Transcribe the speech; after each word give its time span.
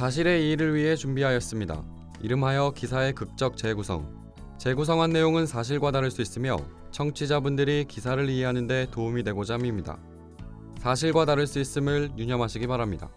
사실의 0.00 0.46
이의를 0.46 0.74
위해 0.74 0.96
준비하였습니다. 0.96 1.84
이름하여 2.22 2.72
기사의 2.74 3.12
극적 3.12 3.58
재구성. 3.58 4.32
재구성한 4.56 5.10
내용은 5.10 5.44
사실과 5.44 5.90
다를 5.90 6.10
수 6.10 6.22
있으며 6.22 6.56
청취자분들이 6.90 7.84
기사를 7.84 8.26
이해하는 8.26 8.66
데 8.66 8.86
도움이 8.90 9.24
되고자 9.24 9.58
합니다. 9.58 9.98
사실과 10.78 11.26
다를 11.26 11.46
수 11.46 11.60
있음을 11.60 12.12
유념하시기 12.16 12.66
바랍니다. 12.66 13.10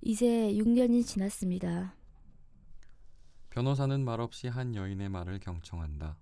이제 0.00 0.26
6년이 0.26 1.06
지났습니다. 1.06 1.94
변호사는 3.50 4.04
말없이 4.04 4.48
한 4.48 4.74
여인의 4.74 5.08
말을 5.08 5.38
경청한다. 5.38 6.16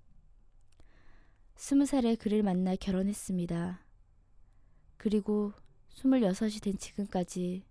스무 1.64 1.86
살에 1.86 2.16
그를 2.16 2.42
만나 2.42 2.74
결혼했습니다. 2.74 3.86
그리고 4.96 5.52
스물여섯이 5.90 6.54
된 6.54 6.76
지금까지 6.76 7.64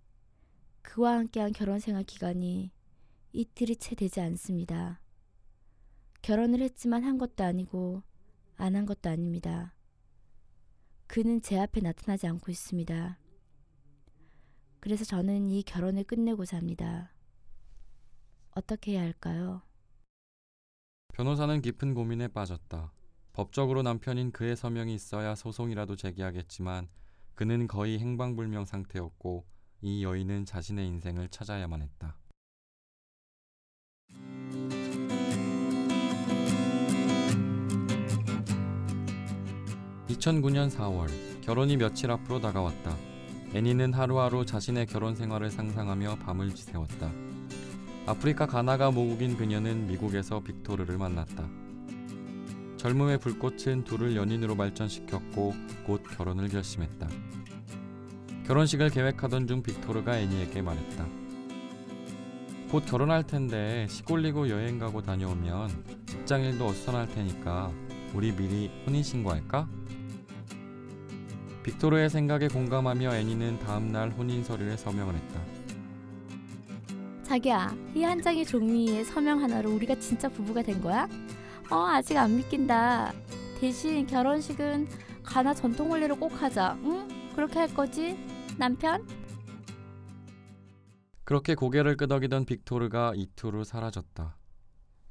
그와 0.80 1.18
함께한 1.18 1.52
결혼 1.52 1.78
생활 1.78 2.02
기간이 2.02 2.72
이틀이 3.34 3.76
채 3.76 3.94
되지 3.94 4.22
않습니다. 4.22 5.02
결혼을 6.22 6.62
했지만 6.62 7.04
한 7.04 7.18
것도 7.18 7.44
아니고 7.44 8.02
안 8.56 8.76
한 8.76 8.86
것도 8.86 9.10
아닙니다. 9.10 9.74
그는 11.06 11.42
제 11.42 11.58
앞에 11.58 11.82
나타나지 11.82 12.26
않고 12.26 12.50
있습니다. 12.50 13.18
그래서 14.80 15.04
저는 15.04 15.50
이 15.50 15.62
결혼을 15.64 16.04
끝내고자 16.04 16.56
합니다. 16.56 17.12
어떻게 18.52 18.92
해야 18.92 19.02
할까요? 19.02 19.60
변호사는 21.12 21.60
깊은 21.60 21.92
고민에 21.92 22.28
빠졌다. 22.28 22.90
법적으로 23.32 23.82
남편인 23.82 24.30
그의 24.30 24.56
서명이 24.56 24.94
있어야 24.94 25.34
소송이라도 25.34 25.96
제기하겠지만 25.96 26.88
그는 27.34 27.66
거의 27.66 27.98
행방불명 27.98 28.66
상태였고 28.66 29.46
이 29.80 30.04
여인은 30.04 30.44
자신의 30.44 30.86
인생을 30.86 31.30
찾아야만 31.30 31.80
했다. 31.82 32.18
(2009년 40.08 40.70
4월) 40.70 41.08
결혼이 41.40 41.78
며칠 41.78 42.10
앞으로 42.10 42.38
다가왔다. 42.38 42.94
애니는 43.54 43.94
하루하루 43.94 44.44
자신의 44.44 44.86
결혼 44.86 45.16
생활을 45.16 45.50
상상하며 45.50 46.16
밤을 46.16 46.54
지새웠다. 46.54 47.10
아프리카 48.04 48.46
가나가 48.46 48.90
모국인 48.90 49.36
그녀는 49.38 49.86
미국에서 49.86 50.40
빅토르를 50.40 50.98
만났다. 50.98 51.71
젊음의 52.82 53.18
불꽃은 53.18 53.84
둘을 53.84 54.16
연인으로 54.16 54.56
발전시켰고 54.56 55.54
곧 55.86 56.02
결혼을 56.16 56.48
결심했다. 56.48 57.08
결혼식을 58.44 58.90
계획하던 58.90 59.46
중 59.46 59.62
빅토르가 59.62 60.18
애니에게 60.18 60.62
말했다. 60.62 61.06
곧 62.72 62.84
결혼할 62.84 63.22
텐데 63.24 63.86
시골리고 63.88 64.48
여행 64.48 64.80
가고 64.80 65.00
다녀오면 65.00 65.70
직장 66.06 66.42
일도 66.42 66.66
어수선할 66.66 67.08
테니까 67.10 67.70
우리 68.14 68.34
미리 68.34 68.68
혼인 68.84 69.04
신고할까? 69.04 69.68
빅토르의 71.62 72.10
생각에 72.10 72.48
공감하며 72.48 73.14
애니는 73.14 73.60
다음 73.60 73.92
날 73.92 74.10
혼인 74.10 74.42
서류에 74.42 74.76
서명을 74.76 75.14
했다. 75.14 75.40
자기야, 77.22 77.76
이 77.94 78.02
한 78.02 78.20
장의 78.20 78.44
종이에 78.44 79.04
서명 79.04 79.40
하나로 79.40 79.70
우리가 79.70 79.94
진짜 80.00 80.28
부부가 80.28 80.62
된 80.62 80.82
거야? 80.82 81.06
어, 81.70 81.76
아직 81.86 82.16
안 82.16 82.36
믿긴다. 82.36 83.12
대신 83.60 84.06
결혼식은 84.06 84.88
가나 85.22 85.54
전통 85.54 85.90
혼례로 85.90 86.16
꼭 86.16 86.40
하자. 86.40 86.78
응? 86.84 87.08
그렇게 87.34 87.60
할 87.60 87.74
거지? 87.74 88.18
남편? 88.58 89.06
그렇게 91.24 91.54
고개를 91.54 91.96
끄덕이던 91.96 92.44
빅토르가 92.44 93.12
이틀 93.14 93.54
후 93.54 93.64
사라졌다. 93.64 94.36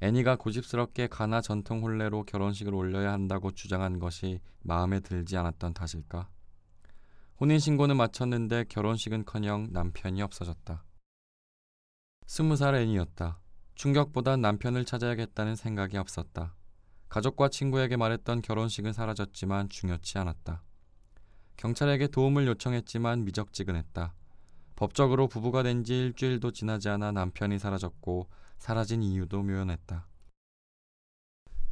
애니가 0.02 0.36
고집스럽게 0.36 1.06
가나 1.06 1.40
전통 1.40 1.82
혼례로 1.82 2.24
결혼식을 2.24 2.74
올려야 2.74 3.12
한다고 3.12 3.52
주장한 3.52 3.98
것이 3.98 4.40
마음에 4.60 5.00
들지 5.00 5.36
않았던 5.36 5.74
탓일까? 5.74 6.28
혼인 7.40 7.58
신고는 7.58 7.96
마쳤는데 7.96 8.64
결혼식은커녕 8.68 9.68
남편이 9.72 10.22
없어졌다. 10.22 10.84
스무 12.26 12.56
살 12.56 12.74
애니였다. 12.74 13.41
충격보단 13.74 14.40
남편을 14.40 14.84
찾아야겠다는 14.84 15.56
생각이 15.56 15.96
앞섰다. 15.98 16.54
가족과 17.08 17.48
친구에게 17.48 17.96
말했던 17.96 18.42
결혼식은 18.42 18.92
사라졌지만 18.92 19.68
중요치 19.68 20.18
않았다. 20.18 20.62
경찰에게 21.56 22.08
도움을 22.08 22.46
요청했지만 22.46 23.24
미적지근했다. 23.24 24.14
법적으로 24.76 25.28
부부가 25.28 25.62
된 25.62 25.84
지 25.84 25.98
일주일도 25.98 26.52
지나지 26.52 26.88
않아 26.88 27.12
남편이 27.12 27.58
사라졌고 27.58 28.28
사라진 28.58 29.02
이유도 29.02 29.42
묘연했다. 29.42 30.06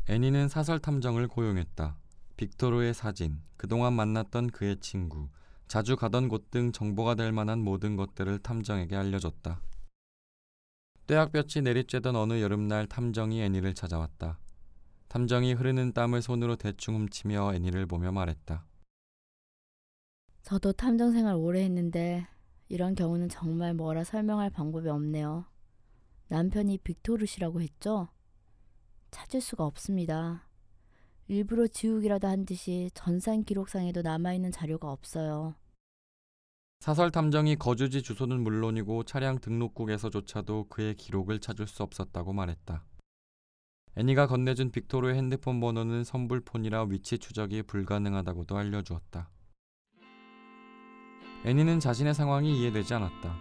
애니는 0.09 0.49
사설 0.49 0.79
탐정을 0.81 1.29
고용했다. 1.29 1.97
빅토르의 2.37 2.95
사진, 2.95 3.41
그동안 3.57 3.93
만났던 3.95 4.49
그의 4.49 4.79
친구, 4.81 5.29
자주 5.69 5.97
가던 5.97 6.29
곳 6.29 6.51
등 6.51 6.73
정보가 6.73 7.15
될 7.15 7.33
만한 7.33 7.61
모든 7.63 7.97
것들을 7.97 8.41
탐정에게 8.41 8.97
알려줬다. 8.97 9.61
떼약볕이 11.11 11.63
내리쬐던 11.63 12.15
어느 12.15 12.41
여름날 12.41 12.87
탐정이 12.87 13.43
애니를 13.43 13.75
찾아왔다. 13.75 14.39
탐정이 15.09 15.55
흐르는 15.55 15.93
땀을 15.93 16.23
손으로 16.23 16.55
대충 16.55 16.95
훔치며 16.95 17.55
애니를 17.55 17.87
보며 17.87 18.13
말했다. 18.13 18.65
저도 20.43 20.71
탐정 20.73 21.11
생활 21.11 21.35
오래 21.35 21.65
했는데 21.65 22.29
이런 22.69 22.95
경우는 22.95 23.29
정말 23.29 23.75
뭐라 23.75 24.05
설명할 24.05 24.51
방법이 24.51 24.89
없네요. 24.89 25.47
남편이 26.29 26.79
빅토르 26.79 27.27
씨라고 27.27 27.61
했죠? 27.61 28.07
찾을 29.11 29.41
수가 29.41 29.65
없습니다. 29.65 30.47
일부러 31.27 31.67
지우기라도 31.67 32.29
한 32.29 32.47
듯이 32.47 32.89
전산 32.95 33.43
기록상에도 33.43 34.03
남아있는 34.03 34.53
자료가 34.53 34.93
없어요. 34.93 35.57
사설 36.81 37.11
탐정이 37.11 37.57
거주지 37.57 38.01
주소는 38.03 38.43
물론이고 38.43 39.05
차량 39.05 39.39
등록국에서조차도 39.39 40.69
그의 40.71 40.95
기록을 40.95 41.39
찾을 41.39 41.67
수 41.67 41.83
없었다고 41.83 42.33
말했다. 42.33 42.83
애니가 43.97 44.27
건네준 44.27 44.71
빅토르의 44.71 45.15
핸드폰 45.15 45.61
번호는 45.61 46.05
선불폰이라 46.05 46.85
위치 46.85 47.19
추적이 47.19 47.65
불가능하다고도 47.65 48.57
알려주었다. 48.57 49.29
애니는 51.45 51.81
자신의 51.81 52.15
상황이 52.15 52.59
이해되지 52.59 52.95
않았다. 52.95 53.37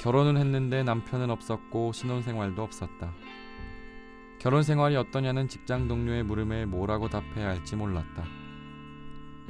결혼은 0.00 0.38
했는데 0.38 0.82
남편은 0.82 1.28
없었고 1.28 1.92
신혼생활도 1.92 2.62
없었다. 2.62 3.12
결혼 4.38 4.62
생활이 4.62 4.96
어떠냐는 4.96 5.48
직장 5.48 5.88
동료의 5.88 6.22
물음에 6.22 6.64
뭐라고 6.64 7.10
답해야 7.10 7.48
할지 7.48 7.76
몰랐다. 7.76 8.45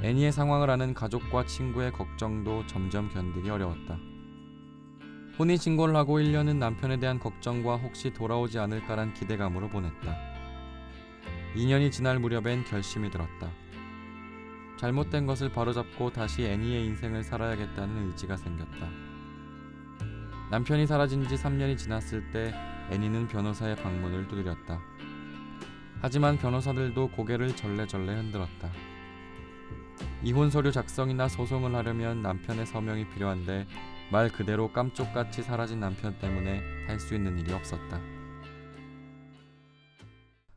애니의 0.01 0.31
상황을 0.31 0.69
아는 0.69 0.93
가족과 0.93 1.45
친구의 1.45 1.91
걱정도 1.91 2.65
점점 2.67 3.09
견디기 3.09 3.49
어려웠다. 3.49 3.97
혼인 5.39 5.57
신고를 5.57 5.95
하고 5.95 6.19
1년은 6.19 6.57
남편에 6.57 6.97
대한 6.97 7.19
걱정과 7.19 7.77
혹시 7.77 8.11
돌아오지 8.13 8.59
않을까란 8.59 9.13
기대감으로 9.13 9.69
보냈다. 9.69 10.15
2년이 11.55 11.91
지날 11.91 12.19
무렵엔 12.19 12.65
결심이 12.65 13.09
들었다. 13.09 13.49
잘못된 14.77 15.25
것을 15.25 15.51
바로잡고 15.51 16.11
다시 16.11 16.43
애니의 16.43 16.85
인생을 16.85 17.23
살아야겠다는 17.23 18.09
의지가 18.09 18.37
생겼다. 18.37 18.87
남편이 20.51 20.85
사라진 20.85 21.27
지 21.27 21.35
3년이 21.35 21.77
지났을 21.77 22.31
때 22.31 22.53
애니는 22.91 23.27
변호사의 23.27 23.75
방문을 23.77 24.27
두드렸다. 24.27 24.79
하지만 26.01 26.37
변호사들도 26.37 27.09
고개를 27.09 27.55
절레절레 27.55 28.13
흔들었다. 28.13 28.71
이혼 30.23 30.49
서류 30.49 30.71
작성이나 30.71 31.27
소송을 31.27 31.75
하려면 31.75 32.21
남편의 32.21 32.65
서명이 32.65 33.09
필요한데 33.09 33.67
말 34.11 34.29
그대로 34.29 34.71
깜쪽같이 34.71 35.43
사라진 35.43 35.79
남편 35.79 36.17
때문에 36.19 36.87
할 36.87 36.99
수 36.99 37.13
있는 37.15 37.37
일이 37.37 37.53
없었다. 37.53 37.99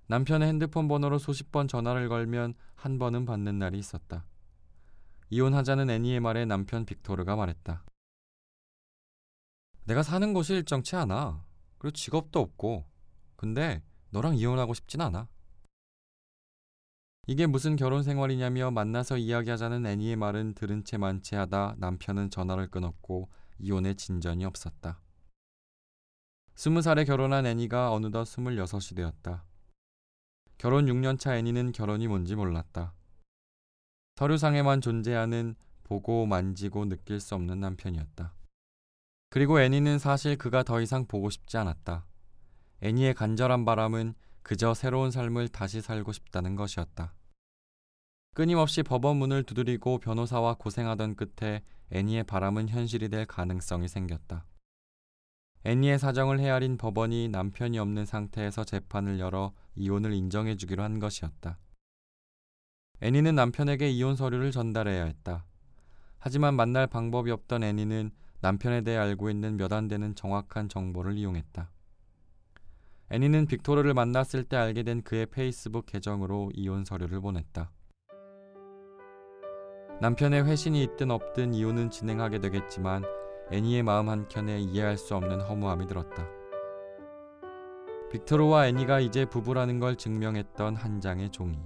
남편의 0.06 0.48
핸드폰 0.48 0.88
번호로 0.88 1.18
수십 1.18 1.52
번 1.52 1.68
전화를 1.68 2.08
걸면 2.08 2.54
한 2.74 2.98
번은 2.98 3.26
받는 3.26 3.58
날이 3.58 3.78
있었다. 3.78 4.24
이혼하자는 5.28 5.90
애니의 5.90 6.20
말에 6.20 6.44
남편 6.46 6.84
빅토르가 6.84 7.36
말했다. 7.36 7.84
내가 9.84 10.02
사는 10.02 10.32
곳이 10.32 10.54
일정치 10.54 10.96
않아. 10.96 11.44
그리고 11.78 11.92
직업도 11.92 12.40
없고. 12.40 12.86
근데 13.36 13.82
너랑 14.10 14.36
이혼하고 14.36 14.74
싶진 14.74 15.00
않아. 15.00 15.28
이게 17.30 17.46
무슨 17.46 17.76
결혼 17.76 18.02
생활이냐며 18.02 18.72
만나서 18.72 19.16
이야기하자는 19.16 19.86
애니의 19.86 20.16
말은 20.16 20.54
들은 20.54 20.82
채 20.82 20.98
만체하다 20.98 21.76
남편은 21.78 22.28
전화를 22.28 22.72
끊었고 22.72 23.30
이혼의 23.60 23.94
진전이 23.94 24.44
없었다. 24.44 25.00
스무 26.56 26.82
살에 26.82 27.04
결혼한 27.04 27.46
애니가 27.46 27.92
어느덧 27.92 28.24
스물여섯이 28.24 28.96
되었다. 28.96 29.44
결혼 30.58 30.86
6년차 30.86 31.36
애니는 31.36 31.70
결혼이 31.70 32.08
뭔지 32.08 32.34
몰랐다. 32.34 32.94
서류상에만 34.16 34.80
존재하는 34.80 35.54
보고 35.84 36.26
만지고 36.26 36.88
느낄 36.88 37.20
수 37.20 37.36
없는 37.36 37.60
남편이었다. 37.60 38.34
그리고 39.28 39.60
애니는 39.60 40.00
사실 40.00 40.36
그가 40.36 40.64
더 40.64 40.80
이상 40.80 41.06
보고 41.06 41.30
싶지 41.30 41.58
않았다. 41.58 42.06
애니의 42.82 43.14
간절한 43.14 43.64
바람은 43.64 44.14
그저 44.42 44.74
새로운 44.74 45.12
삶을 45.12 45.46
다시 45.50 45.80
살고 45.80 46.10
싶다는 46.10 46.56
것이었다. 46.56 47.14
끊임없이 48.34 48.82
법원 48.84 49.16
문을 49.16 49.42
두드리고 49.42 49.98
변호사와 49.98 50.54
고생하던 50.54 51.16
끝에 51.16 51.62
애니의 51.90 52.24
바람은 52.24 52.68
현실이 52.68 53.08
될 53.08 53.26
가능성이 53.26 53.88
생겼다. 53.88 54.46
애니의 55.64 55.98
사정을 55.98 56.38
헤아린 56.38 56.78
법원이 56.78 57.28
남편이 57.28 57.78
없는 57.78 58.06
상태에서 58.06 58.64
재판을 58.64 59.18
열어 59.18 59.52
이혼을 59.74 60.12
인정해 60.12 60.56
주기로 60.56 60.82
한 60.82 61.00
것이었다. 61.00 61.58
애니는 63.02 63.34
남편에게 63.34 63.90
이혼 63.90 64.14
서류를 64.14 64.52
전달해야 64.52 65.04
했다. 65.04 65.44
하지만 66.18 66.54
만날 66.54 66.86
방법이 66.86 67.30
없던 67.30 67.64
애니는 67.64 68.10
남편에 68.42 68.82
대해 68.82 68.96
알고 68.96 69.28
있는 69.28 69.56
몇 69.56 69.72
안 69.72 69.88
되는 69.88 70.14
정확한 70.14 70.68
정보를 70.68 71.16
이용했다. 71.18 71.70
애니는 73.10 73.46
빅토르를 73.46 73.92
만났을 73.92 74.44
때 74.44 74.56
알게 74.56 74.84
된 74.84 75.02
그의 75.02 75.26
페이스북 75.26 75.86
계정으로 75.86 76.52
이혼 76.54 76.84
서류를 76.84 77.20
보냈다. 77.20 77.72
남편의 80.00 80.46
회신이 80.46 80.82
있든 80.82 81.10
없든 81.10 81.52
이혼은 81.52 81.90
진행하게 81.90 82.38
되겠지만 82.38 83.04
애니의 83.52 83.82
마음 83.82 84.08
한켠에 84.08 84.58
이해할 84.58 84.96
수 84.96 85.14
없는 85.14 85.42
허무함이 85.42 85.86
들었다. 85.86 86.26
빅토르와 88.10 88.68
애니가 88.68 89.00
이제 89.00 89.26
부부라는 89.26 89.78
걸 89.78 89.96
증명했던 89.96 90.76
한 90.76 91.02
장의 91.02 91.30
종이. 91.30 91.58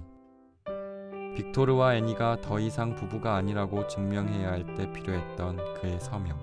빅토르와 1.37 1.95
애니가 1.95 2.41
더 2.41 2.59
이상 2.59 2.95
부부가 2.95 3.35
아니라고 3.35 3.87
증명해야 3.87 4.51
할 4.51 4.75
때 4.75 4.91
필요했던 4.91 5.75
그의 5.75 5.97
서명. 6.01 6.37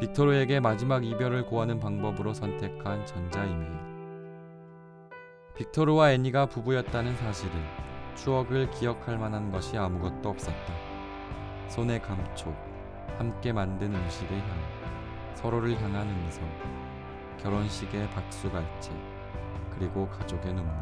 빅토르에게 0.00 0.58
마지막 0.58 1.04
이별을 1.04 1.46
고하는 1.46 1.78
방법으로 1.78 2.34
선택한 2.34 3.06
전자 3.06 3.44
이메일. 3.44 3.72
빅토르와 5.56 6.12
애니가 6.12 6.46
부부였다는 6.46 7.14
사실을 7.16 7.52
추억을 8.14 8.70
기억할 8.70 9.18
만한 9.18 9.50
것이 9.50 9.76
아무것도 9.76 10.28
없었다. 10.28 10.72
손의 11.68 12.00
감촉, 12.02 12.54
함께 13.18 13.52
만든 13.52 13.94
음식의 13.94 14.40
향, 14.40 14.48
서로를 15.34 15.80
향한 15.80 16.08
음성, 16.08 16.42
결혼식의 17.38 18.10
박수갈채, 18.10 18.92
그리고 19.76 20.08
가족의 20.08 20.52
눈물. 20.52 20.72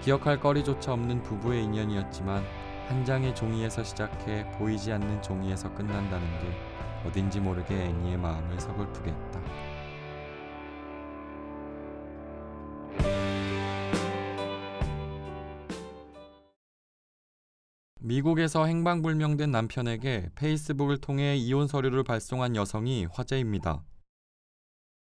기억할 0.00 0.40
거리조차 0.40 0.92
없는 0.92 1.22
부부의 1.22 1.64
인연이었지만 1.64 2.44
한 2.88 3.04
장의 3.04 3.34
종이에서 3.34 3.82
시작해 3.82 4.46
보이지 4.58 4.92
않는 4.92 5.22
종이에서 5.22 5.72
끝난다는 5.74 6.26
게 6.40 7.08
어딘지 7.08 7.40
모르게 7.40 7.84
애니의 7.84 8.18
마음을 8.18 8.60
서글프게 8.60 9.10
했다. 9.10 9.40
미국에서 18.06 18.66
행방불명된 18.66 19.50
남편에게 19.50 20.28
페이스북을 20.34 20.98
통해 20.98 21.36
이혼 21.36 21.66
서류를 21.66 22.04
발송한 22.04 22.54
여성이 22.54 23.06
화제입니다. 23.10 23.82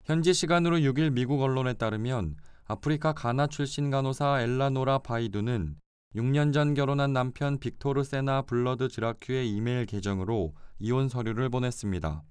현지 0.04 0.32
시간으로 0.32 0.76
6일 0.76 1.10
미국 1.10 1.43
언론에 1.43 1.72
따르면 1.72 2.37
아프리카 2.64 3.12
가나 3.12 3.49
출신 3.49 3.90
간호사 3.90 4.43
엘라노라 4.43 4.99
바이두는 4.99 5.75
6년 6.14 6.52
전 6.52 6.75
결혼한 6.75 7.12
남편 7.12 7.58
빅토르 7.58 8.04
세나 8.04 8.43
블러드 8.43 8.87
드라큐의 8.87 9.50
이메일 9.50 9.84
계정으로 9.87 10.54
이혼 10.78 11.08
서류를 11.08 11.49
보냈습니다. 11.49 12.22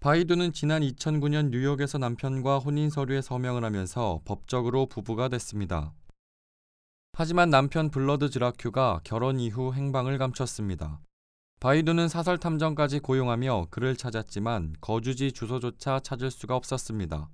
바이두는 0.00 0.54
지난 0.54 0.80
2009년 0.80 1.50
뉴욕에서 1.50 1.98
남편과 1.98 2.60
혼인 2.60 2.88
서류에 2.88 3.20
서명을 3.20 3.62
하면서 3.62 4.22
법적으로 4.24 4.86
부부가 4.86 5.28
됐습니다. 5.28 5.92
하지만 7.18 7.48
남편 7.48 7.88
블러드 7.88 8.28
드라큐가 8.28 9.00
결혼 9.02 9.40
이후 9.40 9.72
행방을 9.72 10.18
감췄습니다. 10.18 11.00
바이두는 11.60 12.08
사설 12.08 12.36
탐정까지 12.36 12.98
고용하며 12.98 13.68
그를 13.70 13.96
찾았지만 13.96 14.74
거주지 14.82 15.32
주소조차 15.32 16.00
찾을 16.00 16.30
수가 16.30 16.56
없었습니다. 16.56 17.30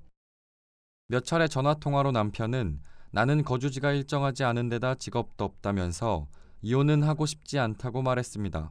몇 1.08 1.24
차례 1.24 1.48
전화 1.48 1.74
통화로 1.74 2.12
남편은 2.12 2.80
나는 3.10 3.42
거주지가 3.42 3.90
일정하지 3.90 4.44
않은 4.44 4.68
데다 4.68 4.94
직업도 4.94 5.44
없다면서 5.44 6.28
이혼은 6.60 7.02
하고 7.02 7.26
싶지 7.26 7.58
않다고 7.58 8.02
말했습니다. 8.02 8.70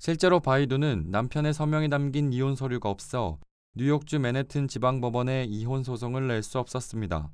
실제로 0.00 0.38
바이두는 0.40 1.06
남편의 1.12 1.54
서명이 1.54 1.88
담긴 1.88 2.30
이혼 2.30 2.56
서류가 2.56 2.90
없어 2.90 3.38
뉴욕주 3.74 4.18
맨해튼 4.18 4.68
지방법원에 4.68 5.46
이혼 5.48 5.82
소송을 5.82 6.26
낼 6.26 6.42
수 6.42 6.58
없었습니다. 6.58 7.30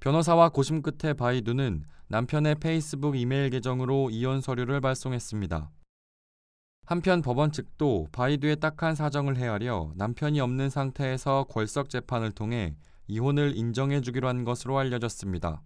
변호사와 0.00 0.50
고심 0.50 0.80
끝에 0.82 1.12
바이두는 1.12 1.82
남편의 2.06 2.56
페이스북 2.56 3.16
이메일 3.16 3.50
계정으로 3.50 4.10
이혼 4.10 4.40
서류를 4.40 4.80
발송했습니다. 4.80 5.70
한편 6.86 7.20
법원 7.20 7.52
측도 7.52 8.06
바이두의 8.12 8.60
딱한 8.60 8.94
사정을 8.94 9.36
헤아려 9.36 9.92
남편이 9.96 10.40
없는 10.40 10.70
상태에서 10.70 11.46
궐석 11.50 11.90
재판을 11.90 12.30
통해 12.30 12.76
이혼을 13.08 13.56
인정해 13.56 14.00
주기로 14.00 14.28
한 14.28 14.44
것으로 14.44 14.78
알려졌습니다. 14.78 15.62